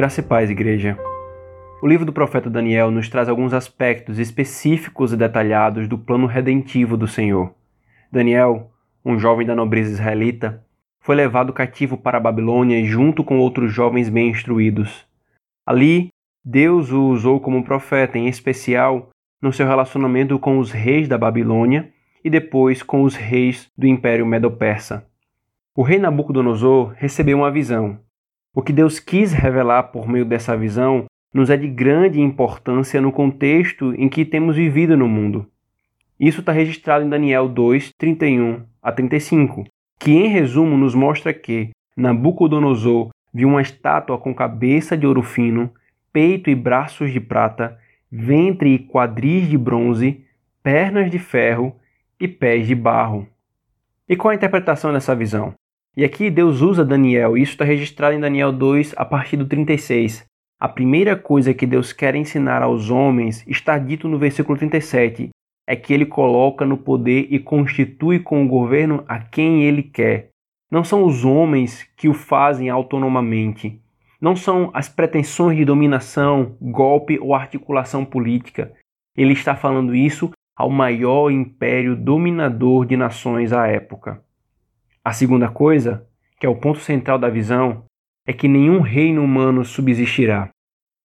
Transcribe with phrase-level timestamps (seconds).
[0.00, 0.96] Graça e paz, igreja.
[1.82, 6.96] O livro do profeta Daniel nos traz alguns aspectos específicos e detalhados do plano redentivo
[6.96, 7.52] do Senhor.
[8.10, 8.70] Daniel,
[9.04, 10.64] um jovem da nobreza israelita,
[11.00, 15.06] foi levado cativo para a Babilônia junto com outros jovens bem instruídos.
[15.66, 16.08] Ali,
[16.42, 19.10] Deus o usou como profeta, em especial
[19.42, 21.92] no seu relacionamento com os reis da Babilônia
[22.24, 25.06] e depois com os reis do Império Medo-Persa.
[25.76, 27.98] O rei Nabucodonosor recebeu uma visão.
[28.52, 33.12] O que Deus quis revelar por meio dessa visão nos é de grande importância no
[33.12, 35.46] contexto em que temos vivido no mundo.
[36.18, 39.64] Isso está registrado em Daniel 2, 31 a 35,
[40.00, 45.72] que em resumo nos mostra que Nabucodonosor viu uma estátua com cabeça de ouro fino,
[46.12, 47.78] peito e braços de prata,
[48.10, 50.24] ventre e quadris de bronze,
[50.60, 51.76] pernas de ferro
[52.18, 53.28] e pés de barro.
[54.08, 55.54] E qual a interpretação dessa visão?
[55.96, 60.24] E aqui Deus usa Daniel, isso está registrado em Daniel 2, a partir do 36.
[60.60, 65.30] A primeira coisa que Deus quer ensinar aos homens está dito no versículo 37,
[65.66, 70.28] é que ele coloca no poder e constitui com o governo a quem ele quer.
[70.70, 73.80] Não são os homens que o fazem autonomamente.
[74.20, 78.72] Não são as pretensões de dominação, golpe ou articulação política.
[79.16, 84.22] Ele está falando isso ao maior império dominador de nações à época.
[85.02, 86.06] A segunda coisa,
[86.38, 87.84] que é o ponto central da visão,
[88.26, 90.50] é que nenhum reino humano subsistirá.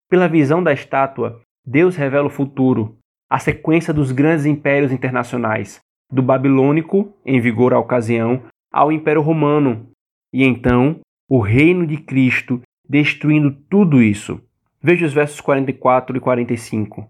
[0.09, 2.97] Pela visão da estátua, Deus revela o futuro,
[3.29, 5.79] a sequência dos grandes impérios internacionais,
[6.11, 9.89] do babilônico, em vigor à ocasião, ao Império Romano,
[10.31, 14.41] e então o reino de Cristo destruindo tudo isso.
[14.81, 17.09] Veja os versos 44 e 45.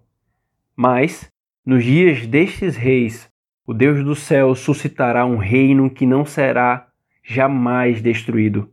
[0.76, 1.28] Mas,
[1.66, 3.28] nos dias destes reis,
[3.68, 6.88] o Deus do céu suscitará um reino que não será
[7.24, 8.70] jamais destruído.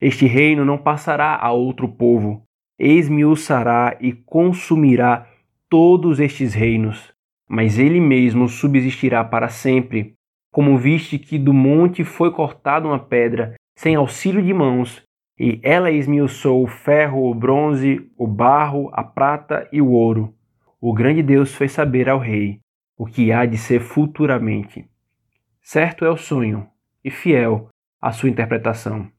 [0.00, 2.44] Este reino não passará a outro povo,
[2.78, 5.26] esmiuçará e consumirá
[5.68, 7.12] todos estes reinos,
[7.48, 10.14] mas ele mesmo subsistirá para sempre.
[10.52, 15.02] Como viste que do monte foi cortada uma pedra, sem auxílio de mãos,
[15.38, 20.32] e ela esmiuçou o ferro, o bronze, o barro, a prata e o ouro.
[20.80, 22.60] O grande Deus fez saber ao rei
[22.96, 24.88] o que há de ser futuramente.
[25.62, 26.66] Certo é o sonho,
[27.04, 27.68] e fiel
[28.00, 29.10] a sua interpretação.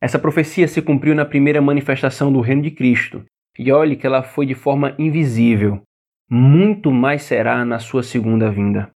[0.00, 3.24] Essa profecia se cumpriu na primeira manifestação do reino de Cristo,
[3.58, 5.82] e olhe que ela foi de forma invisível.
[6.30, 8.90] Muito mais será na sua segunda vinda.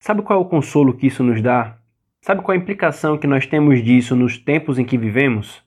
[0.00, 1.78] Sabe qual é o consolo que isso nos dá?
[2.20, 5.62] Sabe qual é a implicação que nós temos disso nos tempos em que vivemos?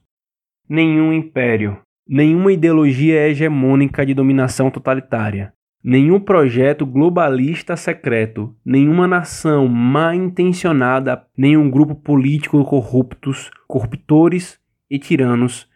[0.68, 5.52] Nenhum império, nenhuma ideologia hegemônica de dominação totalitária,
[5.82, 15.68] nenhum projeto globalista secreto, nenhuma nação mal intencionada, nenhum grupo político corruptos, corruptores e tiranos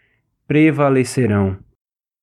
[0.46, 1.58] prevalecerão.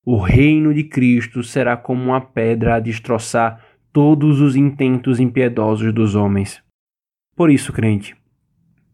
[0.05, 6.15] O reino de Cristo será como uma pedra a destroçar todos os intentos impiedosos dos
[6.15, 6.63] homens.
[7.35, 8.15] Por isso, crente,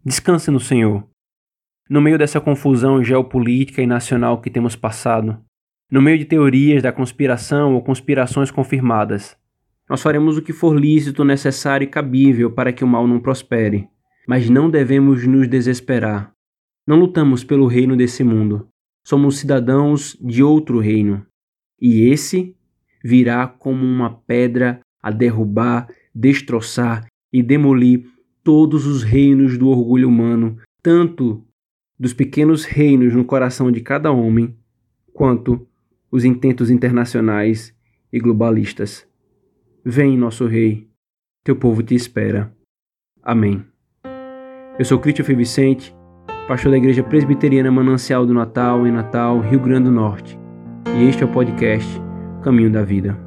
[0.03, 1.07] descanse no Senhor.
[1.89, 5.39] No meio dessa confusão geopolítica e nacional que temos passado,
[5.89, 9.37] no meio de teorias da conspiração ou conspirações confirmadas.
[9.89, 13.87] Nós faremos o que for lícito, necessário e cabível para que o mal não prospere,
[14.27, 16.31] mas não devemos nos desesperar.
[16.87, 18.67] Não lutamos pelo reino desse mundo.
[19.03, 21.25] Somos cidadãos de outro reino.
[21.79, 22.55] E esse
[23.03, 28.05] virá como uma pedra a derrubar, destroçar e demolir
[28.43, 31.45] todos os reinos do orgulho humano, tanto
[31.99, 34.55] dos pequenos reinos no coração de cada homem,
[35.13, 35.67] quanto
[36.11, 37.73] os intentos internacionais
[38.11, 39.07] e globalistas.
[39.83, 40.87] Vem, nosso Rei,
[41.43, 42.51] teu povo te espera.
[43.21, 43.63] Amém.
[44.77, 45.95] Eu sou Christopher Vicente,
[46.47, 50.37] pastor da Igreja Presbiteriana Manancial do Natal, em Natal, Rio Grande do Norte,
[50.97, 51.89] e este é o podcast
[52.43, 53.24] Caminho da Vida.